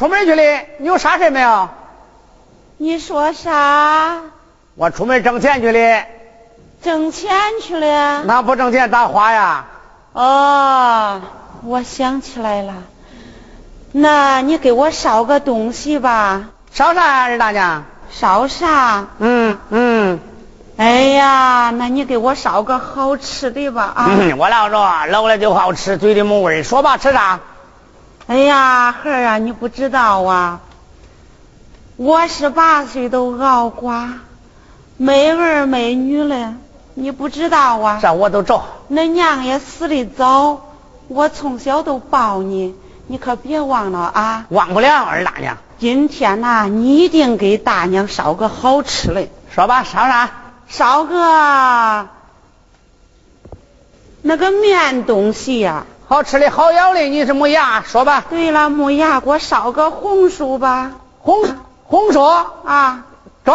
[0.00, 0.42] 出门去了，
[0.78, 1.68] 你有啥事没有？
[2.78, 4.22] 你说啥？
[4.74, 6.04] 我出门挣钱去了。
[6.80, 8.24] 挣钱去了？
[8.24, 9.66] 那不挣钱咋花呀？
[10.14, 11.20] 哦，
[11.64, 12.72] 我想起来了。
[13.92, 16.46] 那你给我烧个东西吧。
[16.72, 17.84] 烧啥呀，二大娘？
[18.10, 19.04] 烧啥？
[19.18, 20.18] 嗯嗯。
[20.78, 24.08] 哎呀，那你给我烧个好吃的吧啊！
[24.38, 26.62] 我老说老了就好吃，嘴里没味儿。
[26.62, 27.40] 说吧，吃啥？
[28.30, 30.60] 哎呀，孩儿啊，你不知道啊，
[31.96, 34.06] 我十八岁都熬寡，
[34.96, 36.54] 没儿没女了，
[36.94, 37.98] 你不知道啊？
[38.00, 38.62] 这我都着。
[38.88, 40.60] 恁娘也死的早，
[41.08, 42.76] 我从小都抱你，
[43.08, 44.46] 你可别忘了啊！
[44.50, 45.58] 忘不了，二大娘。
[45.80, 49.26] 今天呐，你一定给大娘烧个好吃的。
[49.52, 50.30] 说吧，烧啥？
[50.68, 52.08] 烧个
[54.22, 58.24] 那个面东西呀，好吃的好咬的，你是木牙，说吧。
[58.28, 60.90] 对了，木牙，给我烧个红薯吧。
[61.20, 61.36] 红
[61.84, 63.04] 红薯啊，
[63.44, 63.54] 中。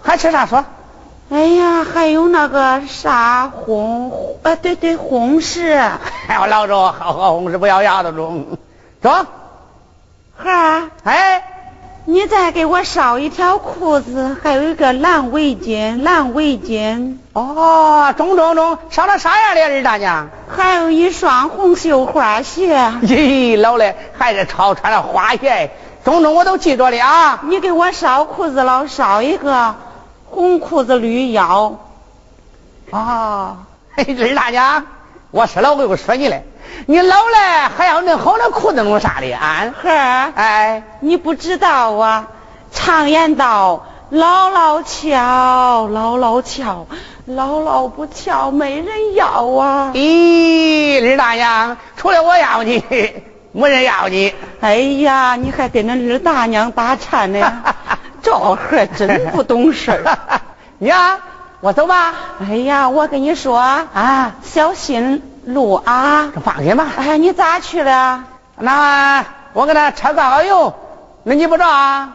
[0.00, 0.64] 还吃啥说？
[1.30, 5.76] 哎呀，还有那个啥红，啊，对对，红柿。
[6.28, 8.56] 哎， 我老周，好好红柿不要牙都中。
[9.02, 9.26] 中。
[10.36, 10.90] 孩儿。
[11.02, 11.53] 哎。
[12.06, 17.16] 你再给我烧一条裤子，还有一个蓝围巾，蓝围巾。
[17.32, 20.28] 哦，中中中，烧了啥样的二大娘？
[20.54, 22.76] 还有一双红绣花鞋。
[23.04, 25.70] 咦，老嘞，还是超穿了花鞋。
[26.04, 27.40] 中中，我都记着了啊。
[27.44, 29.74] 你给我烧裤子了，烧一个
[30.26, 31.78] 红裤子绿腰。
[32.90, 33.64] 啊，
[33.96, 34.84] 嘿，二大娘，
[35.30, 36.46] 我说了我又说你嘞。
[36.86, 39.72] 你老了还要弄好那裤子弄啥的啊？
[39.82, 42.28] 孩儿，哎，你不知道啊？
[42.72, 46.86] 常言道，老老俏，老老俏，
[47.26, 49.92] 老老不俏没人要啊。
[49.94, 52.82] 咦，二大娘，除了我要你，
[53.52, 54.34] 没人要你。
[54.60, 57.62] 哎呀，你还跟那二大娘打颤呢？
[58.22, 60.02] 这孩真不懂事。
[60.78, 61.20] 娘，
[61.60, 62.14] 我走吧。
[62.40, 65.22] 哎呀，我跟你说啊，小心。
[65.46, 66.86] 路啊，放心吧。
[66.96, 68.24] 哎，你咋去的？
[68.56, 70.74] 那我给他车挂好油，
[71.22, 72.12] 那你不着啊？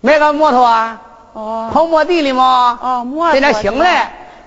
[0.00, 1.00] 买个摩托啊？
[1.32, 1.70] 哦。
[1.72, 2.78] 跑摩地里吗？
[2.82, 3.34] 哦，摩托。
[3.34, 3.88] 在那兴嘞。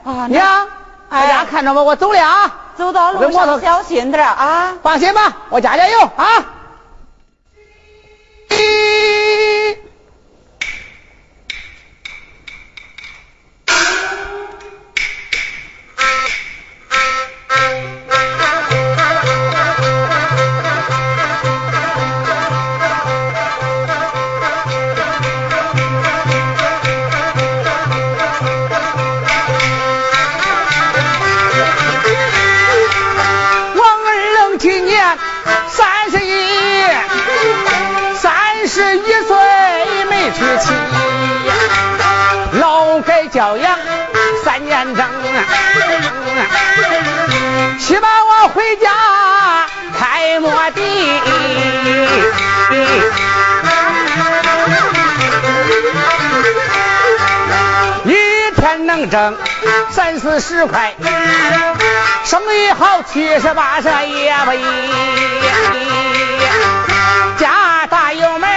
[0.03, 0.27] 啊。
[0.27, 0.67] 娘，
[1.09, 2.51] 在家看着吧，我走了啊。
[2.75, 4.73] 走到路上小心点啊。
[4.83, 6.25] 放心吧，我加加油啊。
[44.95, 45.05] 整，
[47.79, 48.89] 去把我回家
[49.97, 50.81] 开磨地，
[58.05, 58.15] 一
[58.55, 59.37] 天能挣
[59.89, 60.93] 三四十块，
[62.23, 64.63] 生意好七十八十也不易，
[67.37, 68.49] 家大有门，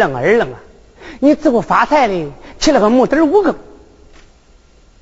[0.00, 0.58] 愣个儿愣啊，
[1.20, 3.54] 你自不发财的起了个木墩五更，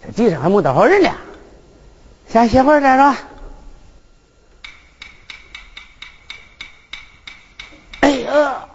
[0.05, 1.11] 这地上还没多少人呢，
[2.29, 3.17] 先歇会儿再说。
[8.01, 8.69] 哎呀。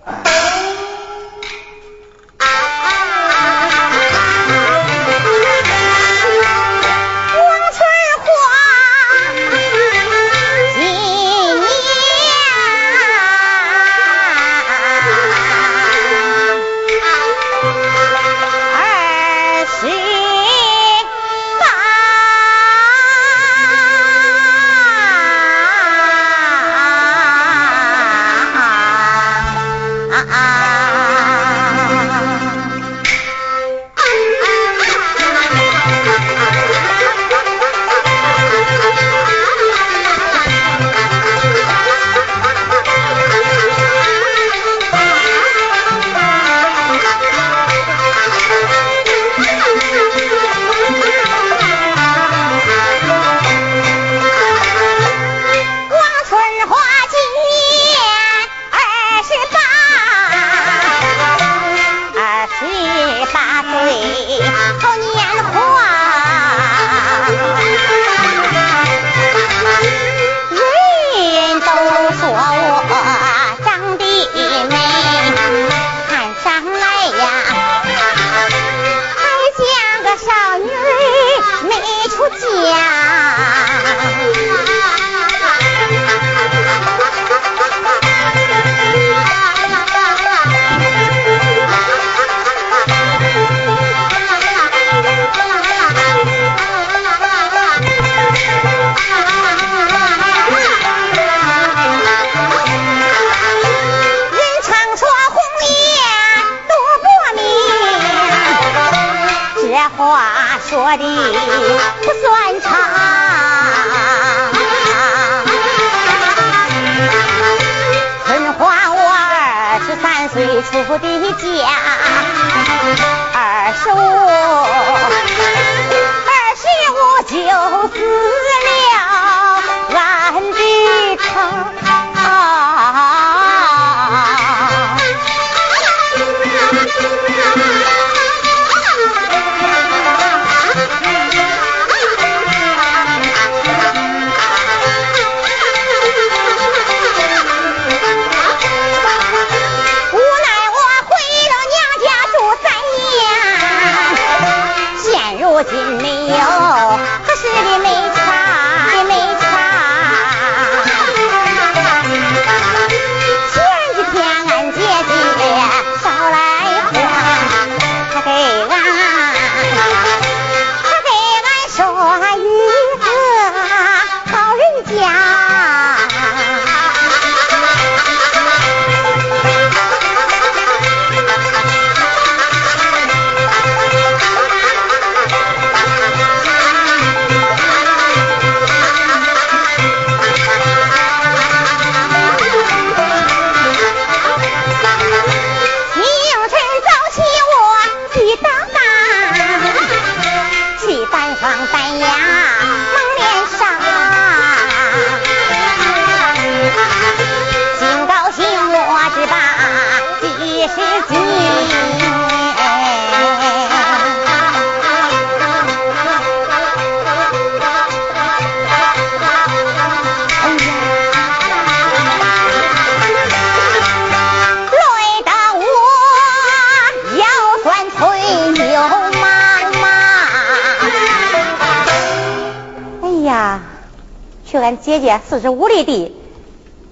[235.27, 236.15] 四十五里地，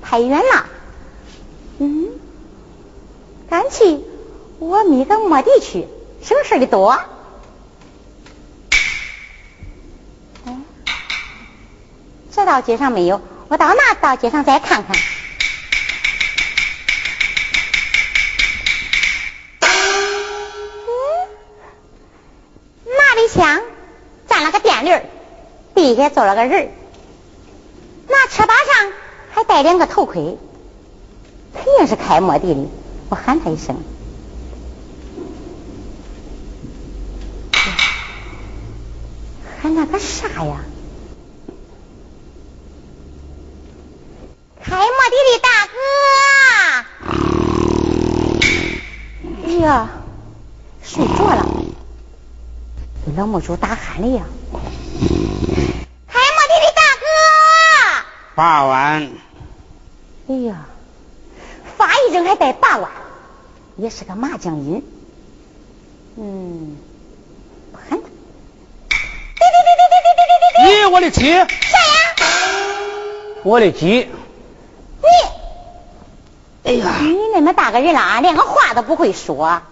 [0.01, 0.65] 太远了。
[1.79, 2.09] 嗯，
[3.49, 3.99] 干脆
[4.59, 5.87] 我觅个磨地去，
[6.23, 6.99] 省事的多。
[10.45, 10.57] 哎，
[12.31, 14.95] 这道街上没有，我到那道街上再看看。
[19.61, 19.69] 嗯，
[22.85, 23.61] 那里墙
[24.27, 25.01] 站了个电驴，
[25.75, 26.71] 地下坐了个人。
[29.51, 30.37] 戴两个头盔，
[31.53, 32.69] 肯定是开磨地的。
[33.09, 33.75] 我喊他一声，
[39.61, 40.61] 喊那个啥呀？
[44.63, 45.75] 开磨地的大哥！
[49.47, 49.89] 哎呀，
[50.81, 51.45] 睡着了，
[53.05, 54.23] 给老母猪打鼾了呀。
[58.33, 59.11] 发完。
[60.27, 60.65] 哎呀，
[61.77, 62.89] 发一一整还带把腕，
[63.75, 64.81] 也是个麻将音。
[66.17, 66.77] 嗯，
[67.71, 67.97] 不喊他。
[67.97, 71.21] 对对对对对对对对对咦，我的鸡！
[71.21, 71.45] 啥呀？
[73.43, 74.09] 我的鸡！
[75.01, 75.07] 你，
[76.63, 76.97] 哎呀！
[77.01, 79.61] 你那么大个人了啊，连个话都不会说。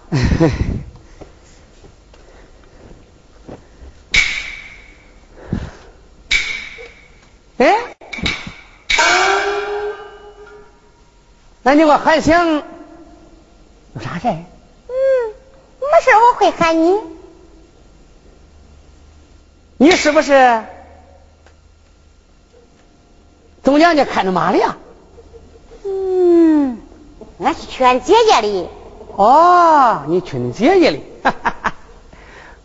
[7.58, 7.76] 哎，
[11.62, 12.62] 那你给我喊醒，
[13.94, 14.34] 有啥事儿？
[14.34, 14.94] 嗯，
[15.80, 16.98] 没事，我会喊你。
[19.78, 20.62] 你是不是
[23.62, 24.76] 总娘家看着妈的呀？
[25.84, 26.78] 嗯，
[27.42, 28.68] 俺是去俺姐姐的。
[29.16, 31.72] 哦，你去你姐姐的，哈哈哈。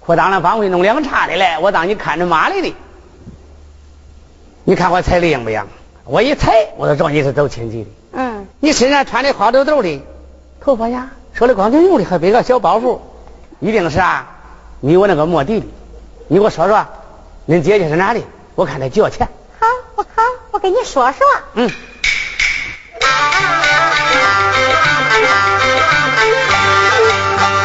[0.05, 2.75] 我当了帮会弄两叉的嘞，我当你看着妈来的。
[4.63, 5.65] 你看我猜的硬不硬？
[6.05, 7.89] 我一猜，我就知道你是走亲戚的。
[8.12, 10.01] 嗯，你身上穿的花兜兜的，
[10.65, 12.98] 头发呀，手里光腚用的，还背个小包袱，
[13.60, 14.25] 一定是啊，
[14.79, 15.67] 你我那个莫弟的。
[16.27, 16.88] 你给我说说，
[17.48, 18.25] 恁姐姐是哪里？
[18.55, 19.29] 我看她几要钱。
[19.60, 21.27] 好，我好，我跟你说说。
[21.53, 21.72] 嗯。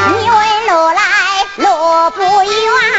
[0.08, 1.00] 你问路来
[1.56, 2.89] 路不远。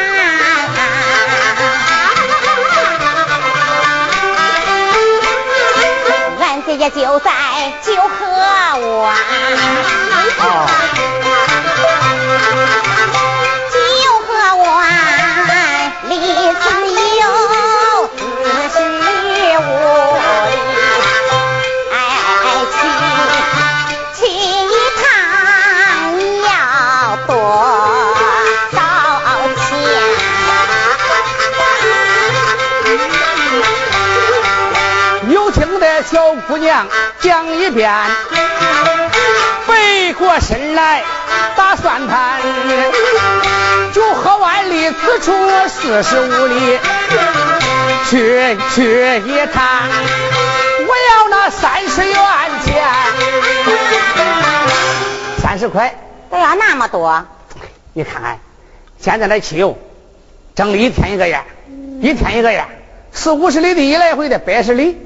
[6.82, 7.32] 也就在
[7.84, 8.26] 九河
[9.02, 9.16] 湾。
[36.12, 36.88] 小姑娘
[37.22, 37.90] 讲一遍，
[39.66, 41.04] 背过身来
[41.56, 42.42] 打算盘。
[43.94, 45.32] 九河湾里此处
[45.70, 46.80] 四十五里，
[48.10, 49.64] 去去一趟，
[50.80, 52.18] 我要那三十元
[52.66, 52.84] 钱，
[55.42, 55.96] 三十块。
[56.30, 57.26] 都要那么多？
[57.94, 58.40] 你看看，
[59.00, 59.78] 现在那汽油
[60.56, 61.42] 挣了一天一个月，
[62.02, 62.66] 一天一个月，
[63.14, 64.98] 四五十里地一来回的百十里，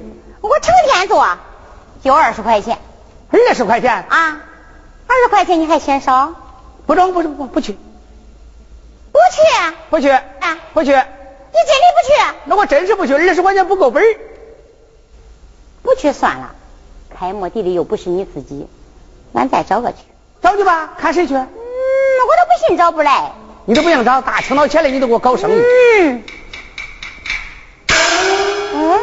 [0.47, 1.37] 我成天做
[2.03, 2.77] 就二十块钱
[3.31, 4.05] 二十块钱。
[4.07, 4.41] 啊，
[5.07, 6.33] 二十块钱你还嫌少？
[6.85, 7.73] 不中，不中，不不去，
[9.11, 9.41] 不去，
[9.89, 10.91] 不去，啊，不去。
[10.91, 12.37] 你真的不去？
[12.45, 14.07] 那我真是不去，二十块钱不够本儿。
[15.81, 16.55] 不去算了，
[17.17, 18.67] 开墓地的又不是你自己，
[19.33, 19.97] 俺再找个去。
[20.41, 21.33] 找去吧，看谁去。
[21.33, 23.31] 嗯，我都不信找不来。
[23.65, 25.55] 你都不想找，大清早起来你都给我搞生意。
[25.99, 26.23] 嗯。
[28.73, 28.99] 嗯，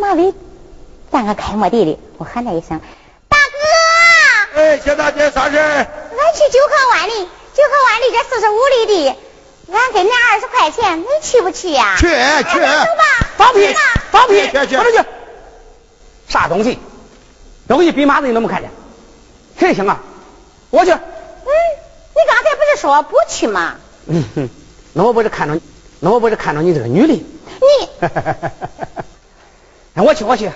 [0.00, 0.32] 那里
[1.12, 2.80] 站个开墓地的，我喊他一声，
[3.28, 4.60] 大哥。
[4.60, 5.62] 哎，谢大姐，啥事儿？
[5.62, 9.08] 俺去九河湾里，九河湾里这四十五里地，
[9.72, 13.74] 俺给你二十块钱，你去不去呀、去去哎走吧，放屁！
[14.10, 14.40] 放屁！
[14.48, 15.04] 去去去。
[16.28, 16.78] 啥东西？
[17.66, 18.70] 东西比马子你都没看见，
[19.58, 20.00] 谁行啊？
[20.70, 20.90] 我去。
[20.92, 23.76] 嗯，你刚才不是说不去吗？
[24.06, 24.48] 嗯哼，
[24.92, 25.60] 那我不是看着，
[26.00, 27.14] 那我不是看着你这个女的。
[27.14, 27.88] 你
[29.98, 30.48] 哎，我去，我去。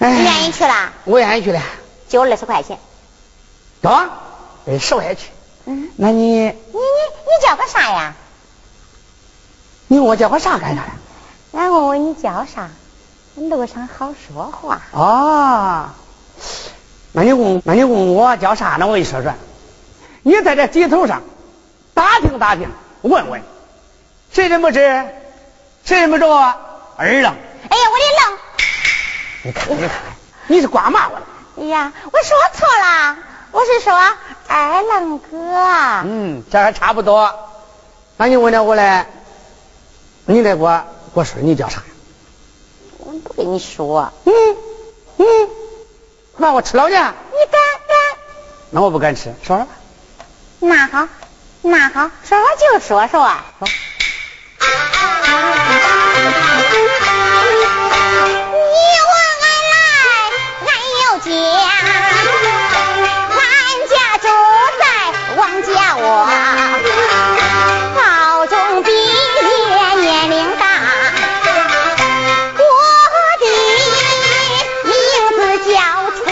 [0.00, 0.92] 哎，你愿意去了？
[1.04, 1.62] 我愿意去了。
[2.08, 2.76] 就二十块钱。
[3.80, 4.10] 走啊，
[4.66, 5.28] 哎，十块去。
[5.66, 8.14] 嗯，那你你你你叫个啥呀？
[9.86, 10.96] 你问我叫个啥干啥呀？
[11.52, 12.68] 俺问问你叫啥？
[13.36, 14.82] 路上好说话。
[14.90, 15.90] 哦，
[17.12, 18.88] 那你问，那你问我叫啥呢？
[18.88, 19.32] 我给你说说，
[20.24, 21.22] 你在这街头上
[21.94, 22.68] 打听打听，
[23.02, 23.40] 问问，
[24.32, 24.80] 谁认不知？
[25.84, 26.58] 谁认不着啊？
[26.96, 27.34] 二愣，
[27.68, 28.38] 哎呀，我的愣！
[29.42, 29.90] 你看你看，
[30.48, 31.26] 你是光骂我了。
[31.60, 33.16] 哎呀，我说错了，
[33.52, 33.92] 我是说
[34.48, 35.28] 二愣哥。
[36.04, 37.50] 嗯，这还差不多。
[38.16, 39.06] 那你问了我嘞，
[40.26, 41.82] 你得给我给我说你叫啥？
[42.98, 44.32] 我不跟你说，嗯
[45.18, 45.24] 嗯，
[46.36, 47.14] 那我吃了呢？
[47.30, 48.18] 你敢敢？
[48.70, 49.72] 那我不敢吃，说说吧。
[50.60, 51.08] 那好，
[51.62, 53.28] 那好，说说就说说。
[53.58, 53.68] 说
[58.74, 58.78] 你
[59.10, 59.76] 问俺来，
[60.66, 60.68] 俺
[61.04, 61.26] 有家。
[63.38, 63.40] 俺
[63.88, 64.26] 家住
[64.80, 64.82] 在
[65.36, 66.02] 王家洼。
[67.94, 68.02] 高
[68.46, 68.52] 中
[68.82, 68.98] 毕业，
[70.00, 70.62] 年龄大。
[72.58, 72.68] 我
[73.40, 73.44] 的
[74.82, 74.90] 名
[75.36, 75.40] 字
[75.70, 75.72] 叫
[76.18, 76.22] 春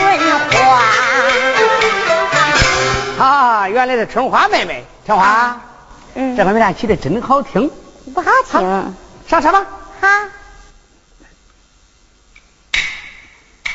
[0.50, 0.52] 花。
[3.24, 4.84] 啊，原来是春花妹妹。
[5.06, 5.60] 春花。
[6.14, 6.96] 这歌名咋起的？
[6.96, 7.70] 真好听，
[8.12, 8.94] 不好听。
[9.28, 9.64] 上车吧。
[10.00, 10.08] 好。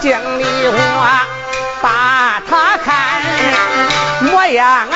[0.00, 1.06] 经理，我
[1.82, 3.22] 把他看
[4.22, 4.88] 模样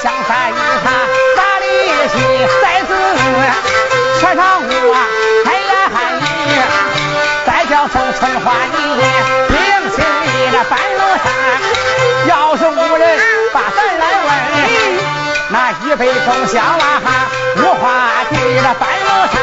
[0.00, 0.86] 香山与他
[1.36, 1.64] 把的
[2.08, 2.16] 心
[2.60, 2.90] 塞子，
[4.20, 4.94] 全上我
[5.44, 6.22] 还怨恨你，
[7.44, 8.76] 再叫声春花你，
[9.48, 9.56] 冰
[9.90, 11.26] 心你那半路山，
[12.28, 13.02] 要是无人
[13.52, 14.28] 把咱来问，
[15.50, 17.02] 那一杯中香啊，
[17.56, 18.32] 无花地
[18.62, 19.36] 那半路山，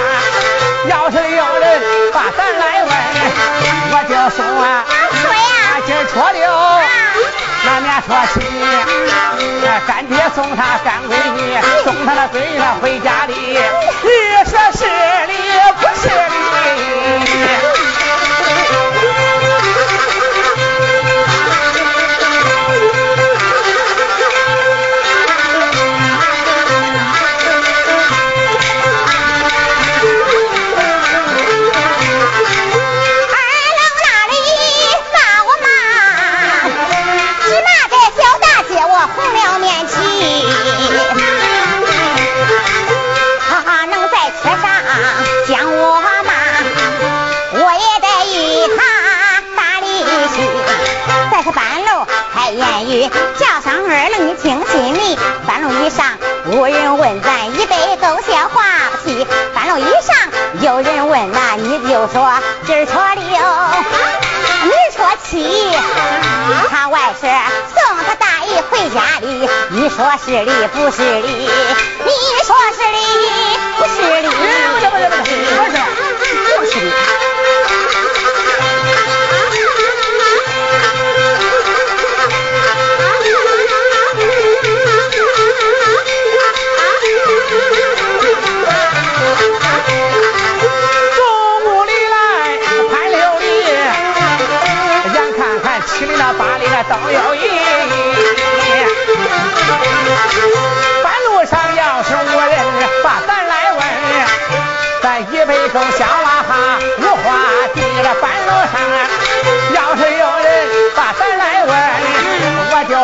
[0.89, 1.81] 要是有人
[2.13, 2.91] 把咱来问，
[3.91, 4.85] 我就说，啊
[5.35, 5.97] 呀，今儿
[6.33, 7.44] 了。
[7.65, 8.39] 那年初七，
[9.87, 14.09] 干爹送他干闺女，送他那闺女回家里，你
[14.49, 14.85] 说是
[15.27, 15.33] 理
[15.79, 16.94] 不是理？
[53.03, 55.17] 叫上二愣，你听心里。
[55.45, 56.05] 半路以上，
[56.45, 59.27] 无人问咱一杯狗血话不提。
[59.53, 60.15] 半路以上，
[60.61, 63.25] 有人问那你就说今儿初六，
[64.63, 65.33] 明儿初七。
[66.69, 67.23] 他外甥
[67.73, 71.49] 送他大姨回家里，你说是理不是理？
[72.05, 72.11] 你
[72.45, 73.04] 说是理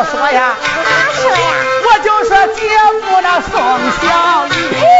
[0.04, 0.56] 说呀，
[1.14, 1.36] 说呀，
[1.84, 2.68] 我就说姐
[3.00, 3.52] 夫那宋
[4.00, 4.91] 小雨。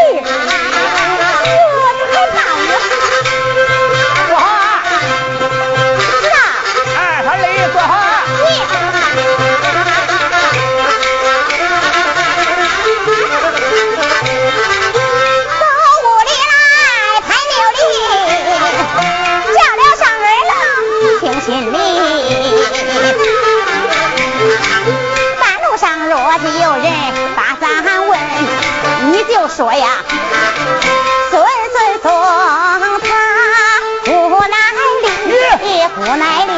[29.54, 29.86] 说呀，
[31.30, 33.04] 孙孙送他
[34.06, 34.10] 姑
[34.48, 35.30] 奶里，
[35.94, 36.50] 姑奶里，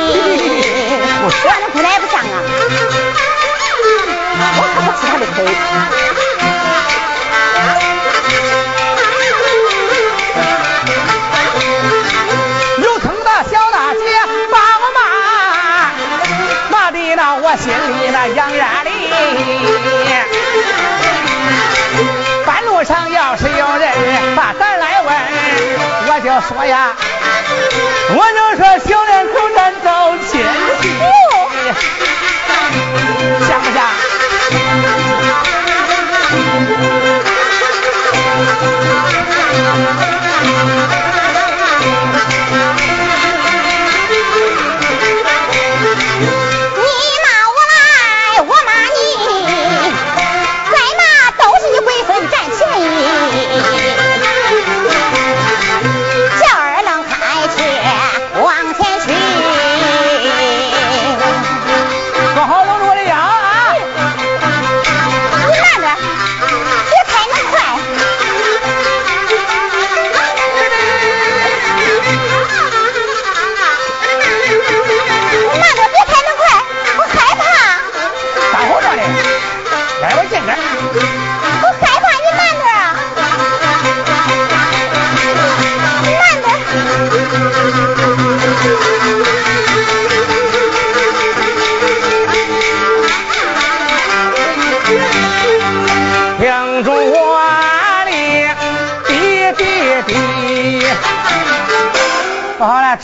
[1.25, 1.29] 我
[1.61, 2.25] 的姑奶不像啊，
[4.57, 5.37] 我可不吃他的亏。
[17.57, 18.91] 心里那痒痒的，
[22.85, 25.15] 上要是有人把咱来问，
[26.07, 26.93] 我就说呀，
[28.11, 29.89] 我就说小两口咱走
[30.31, 30.45] 亲
[30.83, 30.85] 戚，
[33.49, 33.79] 像不像？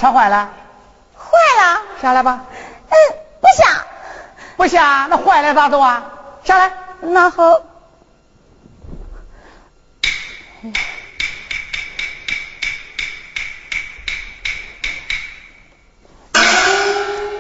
[0.00, 0.48] 车坏了，
[1.14, 1.28] 坏
[1.62, 2.46] 了，下来吧。
[2.88, 2.96] 嗯，
[3.38, 3.84] 不下，
[4.56, 6.10] 不下，那坏了咋走啊？
[6.42, 7.60] 下来，那好。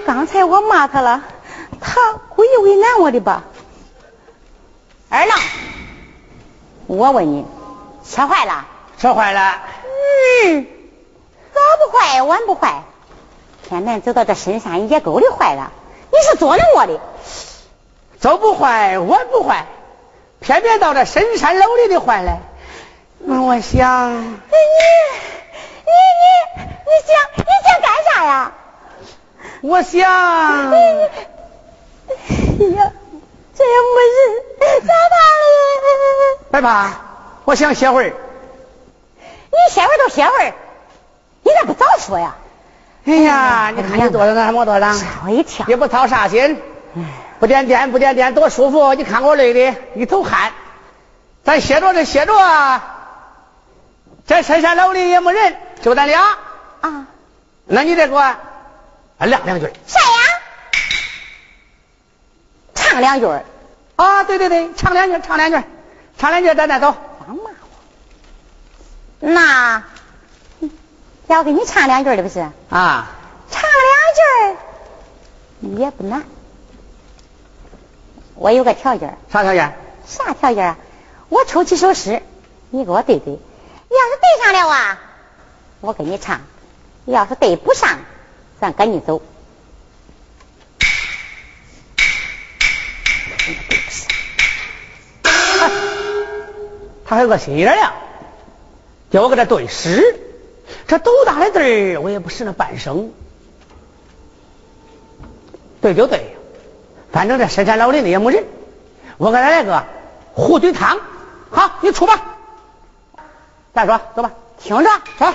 [0.04, 1.22] 刚才我骂他了，
[1.80, 3.42] 他故意为难我的吧？
[5.08, 5.38] 二郎，
[6.88, 7.46] 我问你，
[8.04, 8.66] 车坏了？
[8.98, 9.62] 车坏了。
[10.44, 10.66] 嗯。
[11.60, 12.82] 早不坏，晚不坏，
[13.68, 15.72] 偏偏走到这深山野沟里坏了，
[16.10, 16.98] 你是捉弄我的？
[18.18, 19.66] 走不坏，我不坏，
[20.40, 22.38] 偏偏到这深山老林里坏了。
[23.18, 24.36] 那我想，你你
[25.86, 25.92] 你
[26.86, 28.52] 你想你想干啥呀？
[29.62, 30.78] 我想，哎
[32.76, 32.92] 呀，
[33.54, 35.52] 这也没人，咋办了？
[36.50, 36.68] 别怕，
[37.44, 38.14] 我想歇会儿。
[39.52, 40.54] 你歇会儿就歇会儿，
[41.50, 42.36] 你咋不早说呀？
[43.06, 44.92] 哎呀，你看你多少还没多少？
[44.92, 45.66] 吓我一跳。
[45.66, 46.60] 也不操啥心，
[47.38, 48.94] 不点电不点电多舒服。
[48.94, 50.52] 你看我累的一头汗，
[51.42, 52.98] 咱歇着就歇着啊。
[54.26, 56.22] 这深山老林也没人，就咱俩。
[56.82, 57.06] 啊。
[57.64, 58.22] 那你再给我
[59.18, 59.66] 亮两句。
[59.86, 60.18] 啥呀？
[62.74, 63.26] 唱两句。
[63.96, 65.58] 啊，对对对，唱两句，唱两句，
[66.18, 66.94] 唱两句，咱再走。
[67.26, 67.50] 骂我。
[69.20, 69.82] 那。
[71.30, 72.40] 要给你唱两句的不是？
[72.70, 73.12] 啊，
[73.50, 74.58] 唱两
[75.70, 76.24] 句也不难。
[78.34, 79.16] 我有个条件。
[79.30, 79.72] 啥条件？
[80.04, 80.78] 啥条件啊？
[81.28, 82.20] 我抽几首诗，
[82.70, 83.34] 你给我对对。
[83.34, 84.98] 要是对上了啊，
[85.80, 86.40] 我给你唱；
[87.04, 88.00] 要是对不上，
[88.60, 89.22] 咱赶紧走。
[97.04, 97.94] 他还有个心眼呀，
[99.12, 100.26] 叫我给他对诗。
[100.86, 103.12] 这斗大的字儿，我也不识那半生。
[105.80, 106.36] 对就对，
[107.12, 108.44] 反正这深山老林里也没人，
[109.16, 109.84] 我给他来个
[110.34, 110.98] 虎嘴汤。
[111.50, 112.36] 好，你出吧。
[113.72, 114.30] 再说，走吧。
[114.58, 115.26] 听着，走。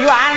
[0.00, 0.27] 员。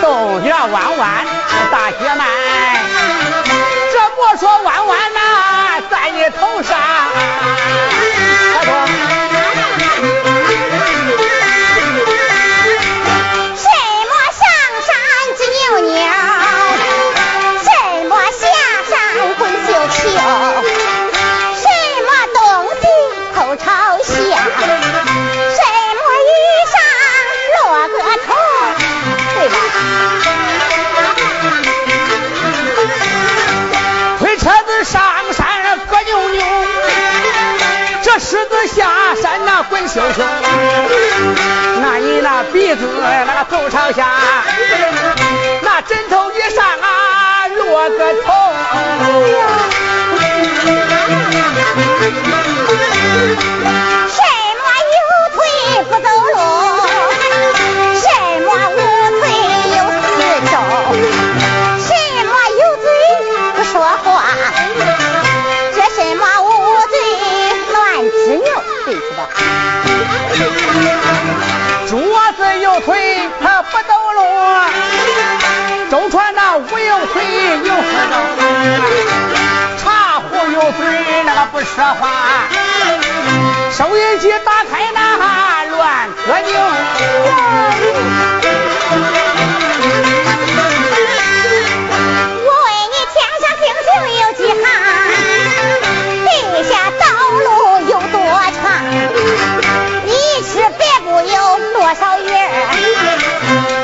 [0.00, 1.26] 豆角弯弯
[1.72, 2.24] 大姐们，
[3.92, 6.93] 这莫说弯弯呐，在你头上。
[39.74, 40.22] 滚羞羞，
[41.82, 42.88] 那你那鼻子
[43.26, 44.06] 那个头朝下，
[45.62, 49.53] 那枕头一上啊落个头。
[81.52, 82.48] 不说话。
[83.70, 86.52] 收音机打开那乱歌扭
[92.40, 93.88] 我问你天上星星
[94.20, 94.64] 有几行？
[96.24, 96.28] 地
[96.64, 97.46] 下道路
[97.90, 98.16] 有多
[98.54, 98.64] 长？
[100.06, 100.10] 你
[100.42, 101.38] 是白骨有
[101.74, 102.24] 多少人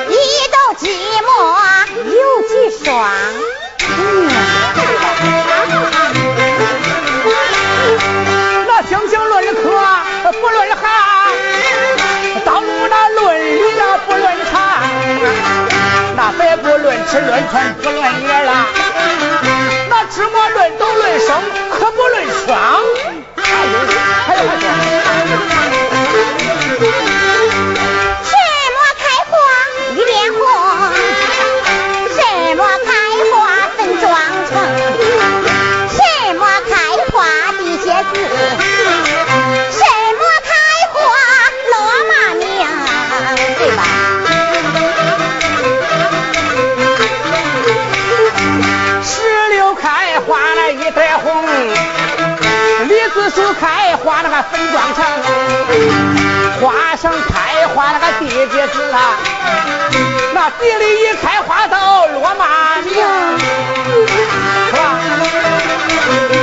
[0.08, 0.12] 一
[0.48, 0.82] 道寂
[1.26, 1.28] 寞
[2.06, 2.18] 有
[2.48, 2.50] 几
[2.84, 2.88] 双？
[17.10, 18.66] 不论尺论寸不论月了，
[19.88, 22.56] 那芝麻论斗论生可不论双。
[23.36, 23.72] 还有
[24.28, 24.40] 还有
[28.22, 28.32] 什
[28.70, 29.32] 么开花？
[29.90, 30.38] 一莲花，
[32.14, 32.20] 什
[32.54, 32.88] 么开
[33.32, 33.34] 花？
[33.76, 34.06] 分妆
[34.48, 34.54] 成，
[35.90, 35.98] 什
[36.36, 36.72] 么开
[37.10, 37.18] 花？
[37.58, 38.14] 地写字，
[50.30, 51.44] 花了一带红，
[52.86, 55.04] 李子树开花那个粉妆成，
[56.60, 59.16] 花生开花那个地结子啊，
[60.32, 61.76] 那地里一开花都
[62.12, 62.94] 落满地，
[64.70, 66.39] 是吧？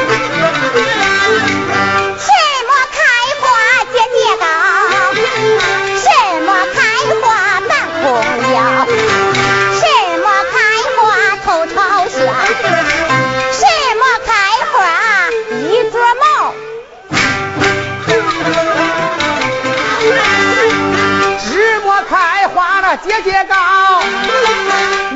[23.03, 23.55] 节节高，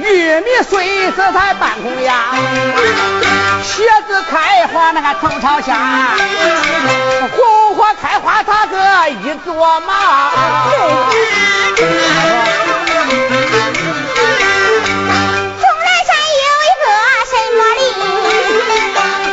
[0.02, 2.26] 玉米穗子在半空呀，
[3.64, 5.76] 茄子开花那个头朝下，
[7.36, 9.94] 红花开花咋个一座毛。
[15.60, 16.86] 终南山有一个
[17.30, 17.82] 什么林？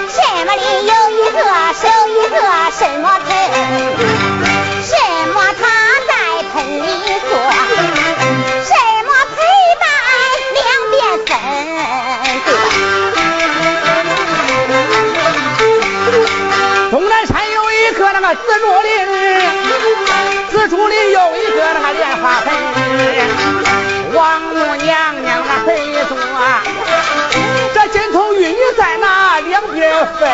[0.08, 1.36] 什么林有一个
[1.74, 2.36] 是有一个
[2.78, 4.17] 什么盆？
[24.14, 25.68] 王母娘娘那陪
[26.04, 26.16] 坐，
[27.74, 30.26] 这金童玉女在那两边飞。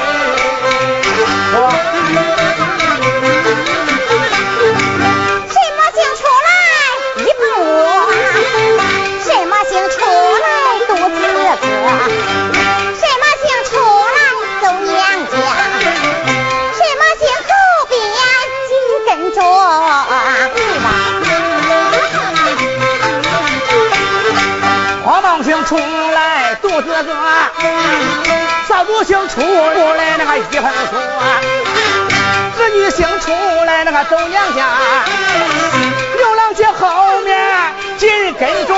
[26.92, 27.50] 来肚子饿，
[28.68, 30.96] 扫帚星出来那个一盆树，
[32.56, 33.32] 织女兴出
[33.64, 34.66] 来那个走娘家，
[36.16, 38.74] 牛郎姐后面紧跟着。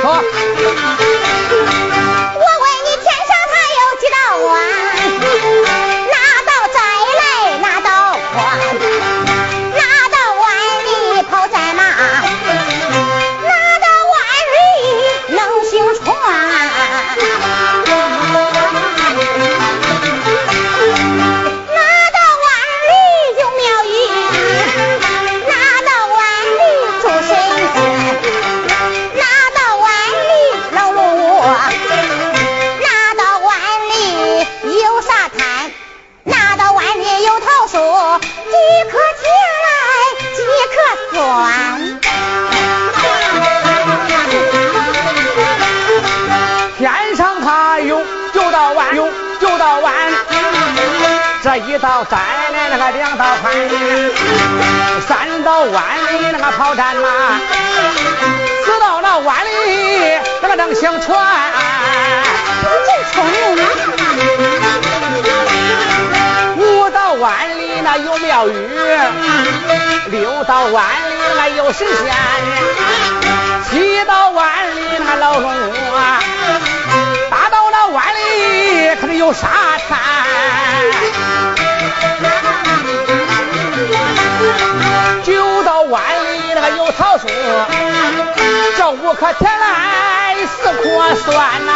[0.00, 0.04] 说
[68.34, 68.66] 那有庙宇，
[70.10, 72.12] 六道弯里那有神仙，
[73.70, 76.00] 七道弯里那老龙窝，
[77.30, 79.46] 八道那弯里可能有沙
[79.88, 79.98] 滩。
[85.22, 87.28] 九道弯里那个有桃树，
[88.76, 91.72] 这五颗甜来四颗酸呐、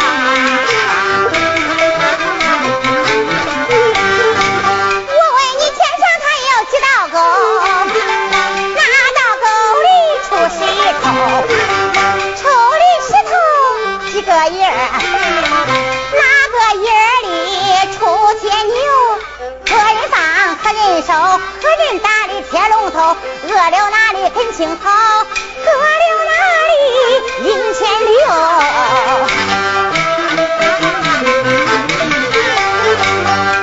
[21.17, 21.39] 和
[21.89, 23.15] 人打的铁龙头，
[23.47, 26.31] 饿了哪里啃青草，渴了哪
[26.69, 26.73] 里
[27.47, 28.13] 饮清流。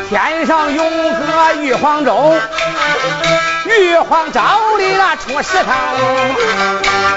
[0.09, 2.35] 天上有个玉皇州，
[3.65, 5.73] 玉皇召里那出石头，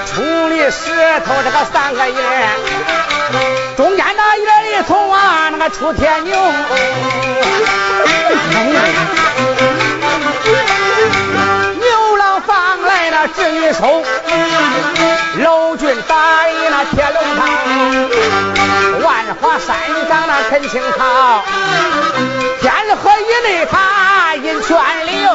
[0.06, 2.14] 出了石头这个三个人，
[3.76, 6.38] 中间那一人从啊那个出天牛。
[11.78, 14.02] 牛郎放来了织女手
[15.42, 17.40] 老君打一那铁笼套
[19.06, 19.76] 万花山
[20.08, 21.44] 上那陈青草
[22.60, 25.32] 天河以内他引泉流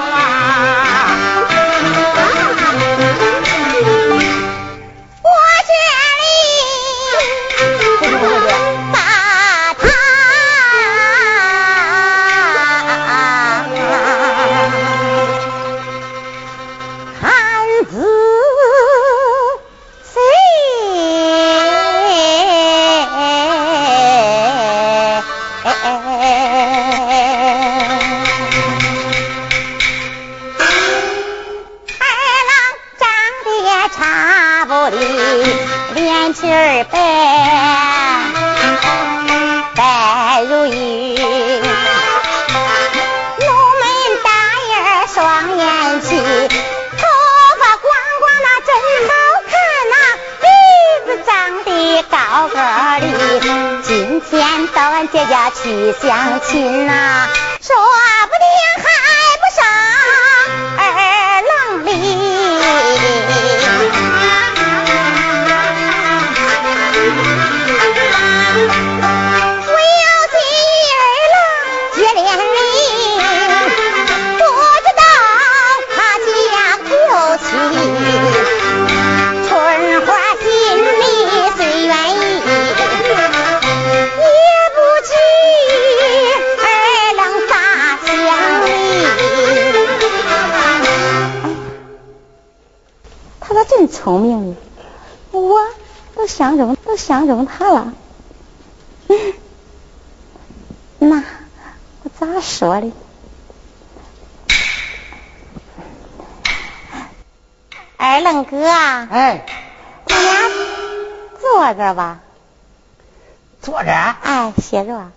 [55.08, 57.28] 姐姐去相亲呐
[97.46, 97.94] 都相中他了。
[101.00, 101.24] 那
[102.04, 102.92] 我咋说的？
[107.98, 109.46] 二愣哥啊，哎，
[110.06, 110.34] 咱俩
[111.40, 112.20] 坐这吧。
[113.62, 113.92] 坐着？
[113.92, 115.12] 哎，歇着。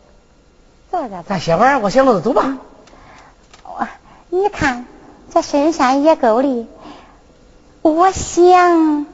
[0.91, 1.23] 坐着。
[1.29, 2.59] 咱歇会儿，我想着走吧。
[3.65, 3.89] 我，
[4.31, 4.87] 你看
[5.33, 6.67] 这深山野沟里。
[7.83, 9.07] 我想，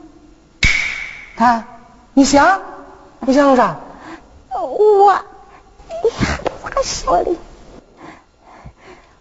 [1.36, 1.66] 啊，
[2.14, 2.62] 你想？
[3.26, 3.76] 你想弄啥？
[4.52, 5.22] 我，哎呀，
[6.62, 7.30] 咋说的？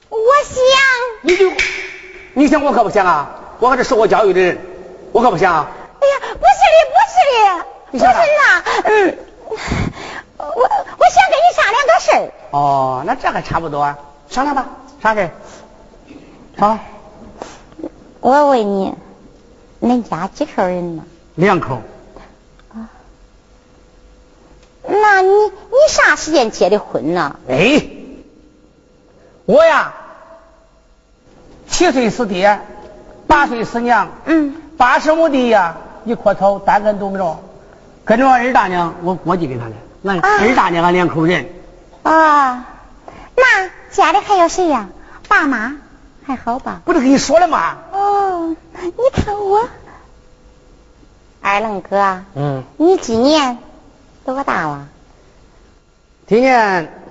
[0.10, 0.56] 我想。
[1.22, 1.52] 你就，
[2.34, 3.30] 你想我可不想啊！
[3.60, 4.60] 我可是受过教育的人，
[5.12, 5.72] 我可不想啊。
[6.02, 9.18] 哎呀，不是的，不是的，不是呐，嗯，
[10.38, 12.32] 我我想跟你商量个事儿。
[12.52, 13.96] 哦，那这还差不多，
[14.30, 14.66] 商量吧，
[15.02, 15.30] 啥事儿？
[16.58, 16.78] 好。
[18.20, 18.94] 我问你。
[19.82, 21.04] 恁家几口人呢？
[21.36, 21.82] 两口。
[24.84, 27.38] 啊，那你你啥时间结的婚呢？
[27.48, 27.82] 哎，
[29.46, 29.94] 我呀，
[31.70, 32.60] 七岁是爹，
[33.28, 34.10] 八岁是娘。
[34.26, 34.56] 嗯。
[34.76, 37.40] 八十亩地呀，一棵草单根都没着，
[38.04, 39.72] 跟着我二大娘，我过继给他的。
[40.04, 41.46] 俺二大娘俺两口人。
[42.02, 42.66] 啊，
[43.38, 44.90] 那家里还有谁呀？
[45.30, 45.78] 爸妈
[46.26, 46.82] 还好吧？
[46.84, 47.78] 不是跟你说了吗？
[47.94, 49.70] 哦，你看我，
[51.42, 53.60] 二愣哥，嗯，你今年
[54.26, 54.88] 多大了？
[56.28, 57.02] 今年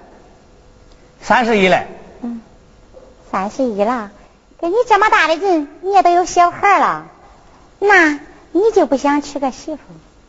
[1.21, 1.85] 三十一了。
[2.23, 2.41] 嗯，
[3.31, 4.11] 三十一了，
[4.59, 7.07] 跟你这么大的人，你也都有小孩了，
[7.79, 8.21] 那
[8.53, 9.81] 你就不想娶个媳妇？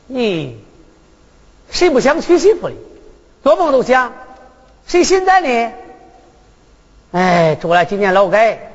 [0.10, 0.56] 咦，
[1.70, 2.76] 谁不想娶媳妇的？
[3.44, 4.14] 做梦都想。
[4.86, 5.74] 谁现在呢？
[7.14, 8.72] 哎，住了几年劳改。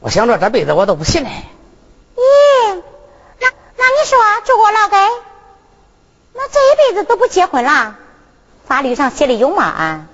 [0.00, 1.28] 我想着这辈子我都不行了。
[1.28, 2.82] 咦，
[3.40, 5.08] 那那你说住过劳改，
[6.36, 7.96] 那这一辈子都不结婚了？
[8.66, 9.64] 法律上写的有吗？
[9.64, 10.06] 啊？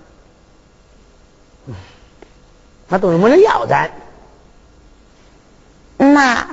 [2.89, 3.91] 那都是没人要咱。
[5.97, 6.47] 那，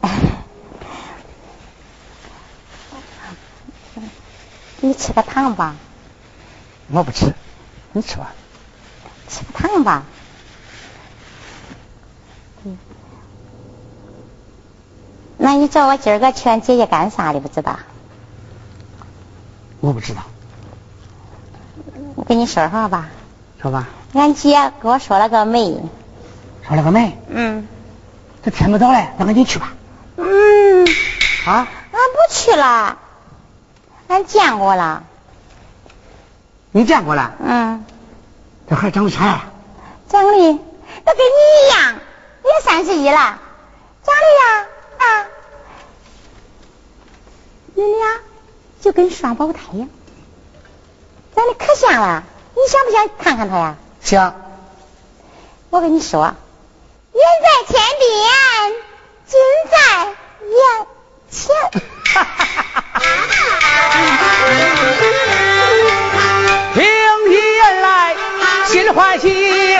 [4.80, 5.76] 你吃个糖吧。
[6.90, 7.32] 我不吃，
[7.92, 8.34] 你吃吧。
[9.28, 10.02] 吃个糖吧。
[15.36, 17.38] 那你找我今儿个去俺姐姐干啥的？
[17.38, 17.78] 不知道？
[19.84, 20.22] 我不知道。
[22.14, 23.10] 我跟你说话吧。
[23.60, 23.86] 说吧。
[24.14, 25.78] 俺姐给我说了个媒。
[26.66, 27.18] 说了个媒。
[27.28, 27.68] 嗯。
[28.42, 29.74] 这天不早了，咱赶紧去吧。
[30.16, 30.86] 嗯。
[31.44, 31.68] 啊？
[31.92, 32.96] 俺不去了。
[34.08, 35.04] 俺见过了。
[36.70, 37.34] 你见过了？
[37.44, 37.84] 嗯。
[38.66, 39.40] 这孩长得啥样？
[40.08, 41.94] 长得都跟你一样，
[42.42, 43.16] 也三十一了。
[44.02, 44.66] 长得呀
[44.96, 45.04] 啊，
[47.74, 48.20] 你俩
[48.80, 49.88] 就跟双胞胎一样，
[51.34, 52.22] 长得可像了。
[52.54, 53.74] 你想不想看看他呀？
[54.00, 54.36] 想。
[55.70, 56.32] 我跟你说，
[57.12, 58.06] 远在天边，
[59.26, 59.40] 近
[59.72, 59.76] 在
[60.46, 60.56] 眼
[61.30, 61.50] 前。
[66.74, 66.84] 听
[67.32, 68.14] 言来
[68.66, 69.76] 心欢喜，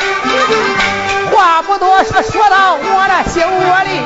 [1.33, 4.01] 话不多说，说到我的心窝里。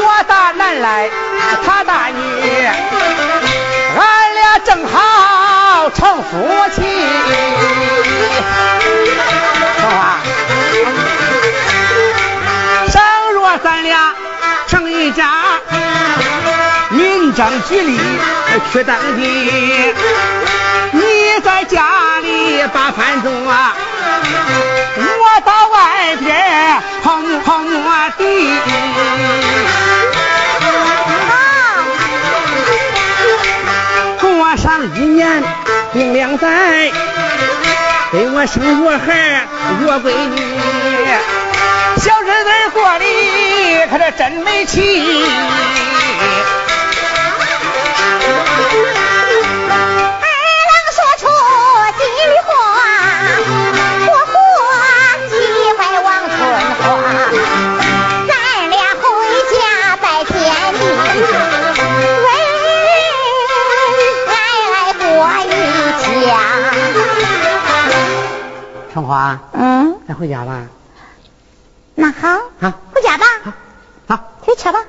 [0.00, 1.10] 我大男来，
[1.64, 2.16] 他大女，
[6.30, 6.36] 夫
[6.74, 6.82] 妻。
[9.80, 10.18] 说话，
[12.92, 14.14] 倘若咱俩
[14.66, 15.30] 成一家，
[16.90, 17.98] 民政局里
[18.72, 19.94] 去登记。
[20.92, 23.46] 你在家里把饭做，我
[25.44, 28.24] 到外边跑跑摩的。
[34.20, 35.42] 过上一年
[35.92, 36.90] 并两载，
[38.12, 39.46] 给我生我孩
[39.86, 40.36] 我闺女，
[42.00, 43.04] 小日子过的
[43.90, 45.04] 可是真没气。
[70.18, 70.66] 回家吧。
[71.94, 72.28] 那好，
[72.60, 73.24] 好，回家吧。
[73.44, 73.52] 好，
[74.08, 74.80] 好，推车吧。